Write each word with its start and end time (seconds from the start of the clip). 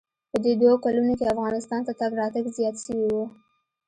په 0.31 0.37
دې 0.43 0.53
دوو 0.61 0.81
کلونو 0.85 1.11
کښې 1.19 1.31
افغانستان 1.33 1.81
ته 1.87 1.91
تگ 1.99 2.11
راتگ 2.19 2.45
زيات 2.57 2.75
سوى 2.85 3.07
و. 3.13 3.17